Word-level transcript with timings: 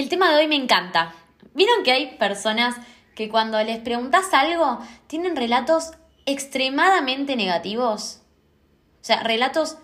El 0.00 0.08
tema 0.08 0.30
de 0.30 0.38
hoy 0.38 0.48
me 0.48 0.56
encanta. 0.56 1.14
¿Vieron 1.52 1.84
que 1.84 1.92
hay 1.92 2.16
personas 2.16 2.74
que 3.14 3.28
cuando 3.28 3.62
les 3.62 3.80
preguntas 3.80 4.32
algo 4.32 4.78
tienen 5.08 5.36
relatos 5.36 5.90
extremadamente 6.24 7.36
negativos? 7.36 8.22
O 9.02 9.04
sea, 9.04 9.22
relatos 9.22 9.76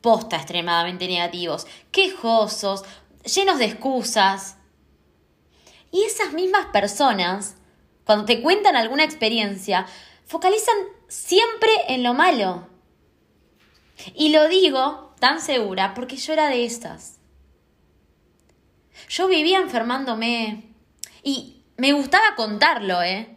posta 0.00 0.36
extremadamente 0.36 1.06
negativos, 1.06 1.66
quejosos, 1.92 2.82
llenos 3.24 3.58
de 3.58 3.66
excusas. 3.66 4.56
Y 5.92 6.02
esas 6.04 6.32
mismas 6.32 6.64
personas, 6.72 7.56
cuando 8.04 8.24
te 8.24 8.40
cuentan 8.40 8.74
alguna 8.74 9.04
experiencia, 9.04 9.84
focalizan 10.24 10.76
siempre 11.08 11.72
en 11.88 12.04
lo 12.04 12.14
malo. 12.14 12.66
Y 14.14 14.30
lo 14.30 14.48
digo 14.48 15.14
tan 15.20 15.42
segura 15.42 15.92
porque 15.92 16.16
yo 16.16 16.32
era 16.32 16.48
de 16.48 16.64
estas. 16.64 17.17
Yo 19.08 19.28
vivía 19.28 19.58
enfermándome 19.58 20.64
y 21.22 21.62
me 21.76 21.92
gustaba 21.92 22.34
contarlo, 22.36 23.02
¿eh? 23.02 23.36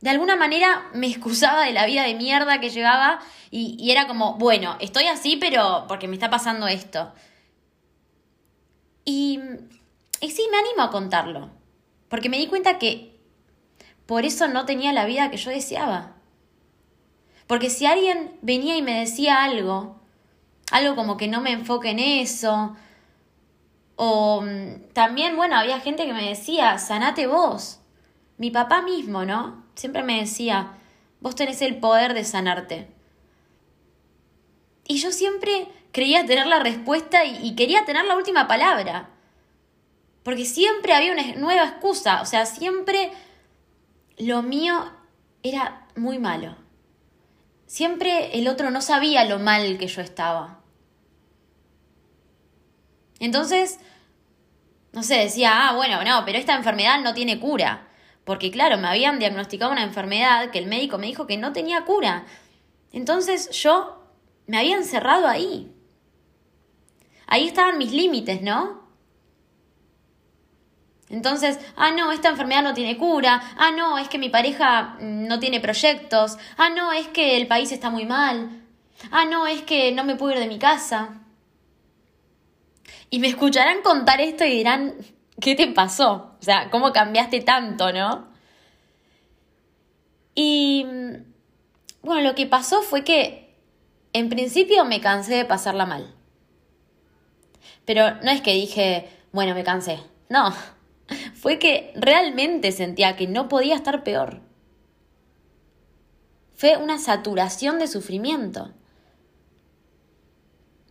De 0.00 0.10
alguna 0.10 0.36
manera 0.36 0.90
me 0.92 1.06
excusaba 1.06 1.64
de 1.64 1.72
la 1.72 1.86
vida 1.86 2.04
de 2.04 2.14
mierda 2.14 2.60
que 2.60 2.70
llevaba 2.70 3.20
y, 3.50 3.90
era 3.90 4.06
como, 4.06 4.34
bueno, 4.34 4.76
estoy 4.80 5.06
así, 5.06 5.36
pero 5.36 5.86
porque 5.88 6.08
me 6.08 6.14
está 6.14 6.28
pasando 6.28 6.68
esto. 6.68 7.12
Y, 9.04 9.40
y 10.20 10.30
sí, 10.30 10.46
me 10.50 10.58
animo 10.58 10.82
a 10.82 10.90
contarlo, 10.90 11.50
porque 12.08 12.28
me 12.28 12.38
di 12.38 12.48
cuenta 12.48 12.78
que 12.78 13.18
por 14.04 14.24
eso 14.24 14.46
no 14.48 14.66
tenía 14.66 14.92
la 14.92 15.06
vida 15.06 15.30
que 15.30 15.38
yo 15.38 15.50
deseaba. 15.50 16.16
Porque 17.46 17.70
si 17.70 17.86
alguien 17.86 18.36
venía 18.42 18.76
y 18.76 18.82
me 18.82 19.00
decía 19.00 19.44
algo, 19.44 20.00
algo 20.70 20.96
como 20.96 21.16
que 21.16 21.28
no 21.28 21.40
me 21.40 21.52
enfoque 21.52 21.90
en 21.90 22.00
eso, 22.00 22.76
o 23.96 24.42
mm, 24.42 24.92
también, 24.92 25.36
bueno, 25.36 25.56
había 25.56 25.80
gente 25.80 26.06
que 26.06 26.12
me 26.12 26.28
decía, 26.28 26.78
sanate 26.78 27.26
vos. 27.26 27.80
Mi 28.36 28.50
papá 28.50 28.82
mismo, 28.82 29.24
¿no? 29.24 29.64
Siempre 29.74 30.02
me 30.02 30.20
decía, 30.20 30.72
vos 31.20 31.34
tenés 31.34 31.62
el 31.62 31.76
poder 31.78 32.14
de 32.14 32.24
sanarte. 32.24 32.88
Y 34.86 34.98
yo 34.98 35.10
siempre 35.10 35.68
creía 35.92 36.26
tener 36.26 36.46
la 36.46 36.60
respuesta 36.60 37.24
y, 37.24 37.54
quería 37.56 37.84
tener 37.84 38.04
la 38.04 38.16
última 38.16 38.46
palabra. 38.46 39.08
Porque 40.22 40.44
siempre 40.44 40.92
había 40.92 41.12
una 41.12 41.34
nueva 41.36 41.64
excusa. 41.64 42.20
O 42.20 42.26
sea, 42.26 42.46
siempre 42.46 43.10
lo 44.18 44.42
mío 44.42 44.92
era 45.42 45.86
muy 45.96 46.18
malo. 46.18 46.56
Siempre 47.66 48.38
el 48.38 48.46
otro 48.46 48.70
no 48.70 48.80
sabía 48.80 49.24
lo 49.24 49.38
mal 49.38 49.78
que 49.78 49.88
yo 49.88 50.02
estaba. 50.02 50.60
Entonces, 53.20 53.78
no 54.92 55.02
sé, 55.02 55.16
decía, 55.16 55.68
ah, 55.68 55.74
bueno, 55.74 56.02
no, 56.04 56.24
pero 56.24 56.38
esta 56.38 56.54
enfermedad 56.54 57.00
no 57.00 57.14
tiene 57.14 57.38
cura. 57.38 57.88
Porque 58.24 58.50
claro, 58.50 58.76
me 58.78 58.88
habían 58.88 59.18
diagnosticado 59.18 59.70
una 59.70 59.84
enfermedad 59.84 60.50
que 60.50 60.58
el 60.58 60.66
médico 60.66 60.98
me 60.98 61.06
dijo 61.06 61.26
que 61.26 61.36
no 61.36 61.52
tenía 61.52 61.84
cura. 61.84 62.26
Entonces 62.92 63.50
yo 63.50 64.02
me 64.46 64.58
había 64.58 64.76
encerrado 64.76 65.28
ahí. 65.28 65.72
Ahí 67.26 67.46
estaban 67.46 67.78
mis 67.78 67.92
límites, 67.92 68.42
¿no? 68.42 68.86
Entonces, 71.08 71.60
ah, 71.76 71.92
no, 71.92 72.10
esta 72.10 72.30
enfermedad 72.30 72.62
no 72.62 72.74
tiene 72.74 72.98
cura, 72.98 73.40
ah, 73.56 73.70
no, 73.70 73.96
es 73.98 74.08
que 74.08 74.18
mi 74.18 74.28
pareja 74.28 74.96
mm, 75.00 75.26
no 75.28 75.38
tiene 75.38 75.60
proyectos, 75.60 76.36
ah, 76.56 76.70
no, 76.70 76.92
es 76.92 77.06
que 77.08 77.36
el 77.36 77.46
país 77.46 77.70
está 77.70 77.90
muy 77.90 78.06
mal, 78.06 78.62
ah, 79.12 79.24
no, 79.24 79.46
es 79.46 79.62
que 79.62 79.92
no 79.92 80.02
me 80.02 80.16
puedo 80.16 80.32
ir 80.32 80.40
de 80.40 80.48
mi 80.48 80.58
casa. 80.58 81.20
Y 83.10 83.18
me 83.18 83.28
escucharán 83.28 83.82
contar 83.82 84.20
esto 84.20 84.44
y 84.44 84.50
dirán, 84.50 84.94
¿qué 85.40 85.54
te 85.54 85.68
pasó? 85.68 86.36
O 86.40 86.42
sea, 86.42 86.70
¿cómo 86.70 86.92
cambiaste 86.92 87.40
tanto, 87.40 87.92
no? 87.92 88.28
Y 90.34 90.86
bueno, 92.02 92.20
lo 92.22 92.34
que 92.34 92.46
pasó 92.46 92.82
fue 92.82 93.04
que 93.04 93.54
en 94.12 94.28
principio 94.28 94.84
me 94.84 95.00
cansé 95.00 95.34
de 95.34 95.44
pasarla 95.44 95.86
mal. 95.86 96.14
Pero 97.84 98.16
no 98.22 98.30
es 98.30 98.40
que 98.42 98.52
dije, 98.52 99.08
bueno, 99.32 99.54
me 99.54 99.64
cansé. 99.64 100.00
No, 100.28 100.54
fue 101.34 101.58
que 101.58 101.92
realmente 101.96 102.72
sentía 102.72 103.16
que 103.16 103.26
no 103.26 103.48
podía 103.48 103.74
estar 103.74 104.02
peor. 104.02 104.40
Fue 106.54 106.76
una 106.76 106.98
saturación 106.98 107.78
de 107.78 107.86
sufrimiento. 107.86 108.72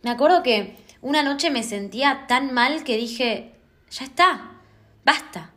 Me 0.02 0.10
acuerdo 0.10 0.42
que 0.42 0.76
una 1.00 1.22
noche 1.22 1.50
me 1.50 1.62
sentía 1.62 2.26
tan 2.26 2.52
mal 2.52 2.84
que 2.84 2.96
dije, 2.96 3.54
ya 3.90 4.04
está, 4.04 4.60
basta. 5.04 5.52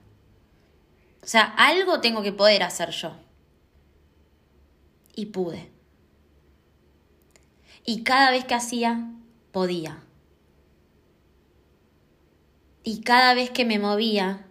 O 1.24 1.28
sea, 1.28 1.44
algo 1.58 2.02
tengo 2.02 2.22
que 2.22 2.32
poder 2.32 2.64
hacer 2.64 2.90
yo. 2.92 3.16
Y 5.16 5.28
pude. 5.28 5.70
Y 7.86 8.04
cada 8.04 8.32
vez 8.32 8.46
que 8.46 8.56
hacía, 8.56 9.12
podía. 9.52 10.04
Y 12.84 13.02
cada 13.02 13.34
vez 13.34 13.50
que 13.50 13.66
me 13.66 13.80
movía, 13.80 14.46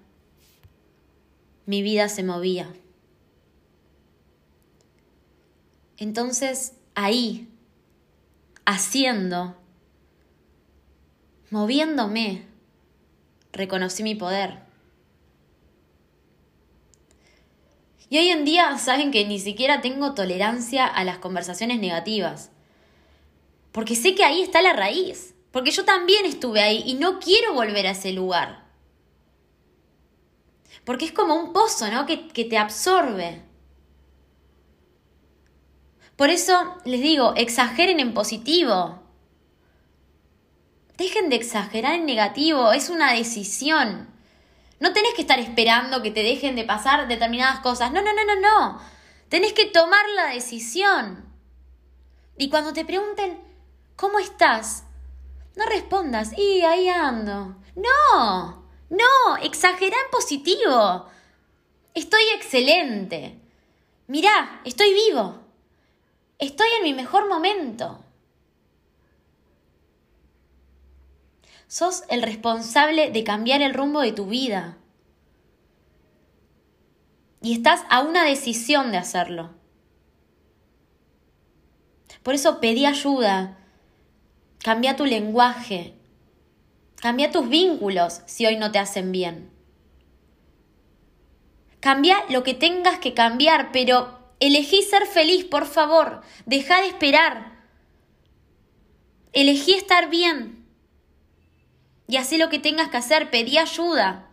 mi 1.66 1.82
vida 1.82 2.08
se 2.08 2.22
movía. 2.22 2.72
Entonces, 5.96 6.74
ahí, 6.94 7.48
haciendo, 8.64 9.56
moviéndome, 11.50 12.46
reconocí 13.52 14.02
mi 14.02 14.14
poder. 14.14 14.60
Y 18.10 18.18
hoy 18.18 18.28
en 18.28 18.44
día 18.44 18.78
saben 18.78 19.10
que 19.10 19.26
ni 19.26 19.38
siquiera 19.38 19.80
tengo 19.80 20.14
tolerancia 20.14 20.86
a 20.86 21.04
las 21.04 21.18
conversaciones 21.18 21.78
negativas. 21.78 22.50
Porque 23.72 23.96
sé 23.96 24.14
que 24.14 24.24
ahí 24.24 24.40
está 24.40 24.62
la 24.62 24.72
raíz. 24.72 25.34
Porque 25.50 25.70
yo 25.70 25.84
también 25.84 26.24
estuve 26.24 26.60
ahí 26.60 26.82
y 26.86 26.94
no 26.94 27.18
quiero 27.18 27.52
volver 27.52 27.86
a 27.86 27.90
ese 27.90 28.12
lugar. 28.12 28.64
Porque 30.84 31.04
es 31.04 31.12
como 31.12 31.34
un 31.34 31.52
pozo, 31.52 31.90
¿no? 31.90 32.06
Que, 32.06 32.28
que 32.28 32.44
te 32.44 32.56
absorbe. 32.56 33.42
Por 36.16 36.30
eso 36.30 36.76
les 36.84 37.00
digo, 37.00 37.34
exageren 37.36 38.00
en 38.00 38.14
positivo. 38.14 39.02
Dejen 40.98 41.28
de 41.28 41.36
exagerar 41.36 41.94
en 41.94 42.06
negativo, 42.06 42.72
es 42.72 42.90
una 42.90 43.12
decisión. 43.12 44.08
No 44.80 44.92
tenés 44.92 45.14
que 45.14 45.20
estar 45.20 45.38
esperando 45.38 46.02
que 46.02 46.10
te 46.10 46.24
dejen 46.24 46.56
de 46.56 46.64
pasar 46.64 47.06
determinadas 47.06 47.60
cosas. 47.60 47.92
No, 47.92 48.02
no, 48.02 48.12
no, 48.12 48.24
no, 48.24 48.40
no. 48.40 48.80
Tenés 49.28 49.52
que 49.52 49.66
tomar 49.66 50.04
la 50.16 50.26
decisión. 50.26 51.24
Y 52.36 52.50
cuando 52.50 52.72
te 52.72 52.84
pregunten, 52.84 53.38
¿cómo 53.94 54.18
estás? 54.18 54.86
No 55.54 55.66
respondas, 55.66 56.36
y 56.36 56.62
ahí 56.62 56.88
ando. 56.88 57.54
No, 57.76 58.66
no, 58.90 59.36
exagera 59.40 59.96
en 60.04 60.10
positivo. 60.10 61.06
Estoy 61.94 62.22
excelente. 62.34 63.38
Mirá, 64.08 64.62
estoy 64.64 64.92
vivo. 64.94 65.38
Estoy 66.40 66.68
en 66.78 66.82
mi 66.82 66.92
mejor 66.92 67.28
momento. 67.28 68.04
Sos 71.68 72.04
el 72.08 72.22
responsable 72.22 73.10
de 73.10 73.24
cambiar 73.24 73.60
el 73.60 73.74
rumbo 73.74 74.00
de 74.00 74.12
tu 74.12 74.24
vida. 74.24 74.78
Y 77.42 77.52
estás 77.52 77.84
a 77.90 78.00
una 78.00 78.24
decisión 78.24 78.90
de 78.90 78.96
hacerlo. 78.96 79.50
Por 82.22 82.32
eso 82.32 82.58
pedí 82.58 82.86
ayuda. 82.86 83.58
Cambia 84.64 84.96
tu 84.96 85.04
lenguaje. 85.04 85.94
Cambia 86.96 87.30
tus 87.30 87.46
vínculos 87.50 88.22
si 88.24 88.46
hoy 88.46 88.56
no 88.56 88.72
te 88.72 88.78
hacen 88.78 89.12
bien. 89.12 89.50
Cambia 91.80 92.24
lo 92.30 92.42
que 92.44 92.54
tengas 92.54 92.98
que 92.98 93.12
cambiar, 93.12 93.72
pero 93.72 94.32
elegí 94.40 94.82
ser 94.82 95.06
feliz, 95.06 95.44
por 95.44 95.66
favor. 95.66 96.22
Deja 96.46 96.80
de 96.80 96.88
esperar. 96.88 97.58
Elegí 99.34 99.74
estar 99.74 100.08
bien 100.08 100.57
y 102.08 102.16
así 102.16 102.38
lo 102.38 102.48
que 102.48 102.58
tengas 102.58 102.88
que 102.88 102.96
hacer, 102.96 103.30
pedí 103.30 103.58
ayuda. 103.58 104.24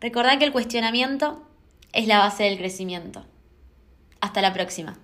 Recordá 0.00 0.38
que 0.38 0.44
el 0.44 0.52
cuestionamiento 0.52 1.42
es 1.92 2.08
la 2.08 2.18
base 2.18 2.42
del 2.44 2.58
crecimiento. 2.58 3.24
Hasta 4.20 4.42
la 4.42 4.52
próxima. 4.52 4.98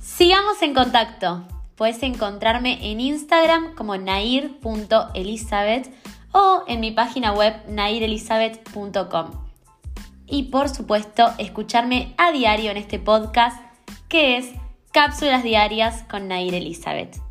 Sigamos 0.00 0.62
en 0.62 0.72
contacto. 0.74 1.44
Puedes 1.76 2.02
encontrarme 2.02 2.90
en 2.90 3.00
Instagram 3.00 3.74
como 3.74 3.98
nair.elizabeth 3.98 5.90
o 6.32 6.64
en 6.66 6.80
mi 6.80 6.90
página 6.90 7.32
web 7.32 7.54
nairelizabeth.com. 7.68 9.49
Y 10.30 10.44
por 10.44 10.68
supuesto, 10.68 11.32
escucharme 11.38 12.14
a 12.16 12.30
diario 12.30 12.70
en 12.70 12.76
este 12.76 12.98
podcast 12.98 13.60
que 14.08 14.36
es 14.36 14.50
Cápsulas 14.92 15.42
Diarias 15.42 16.04
con 16.08 16.28
Nair 16.28 16.54
Elizabeth. 16.54 17.29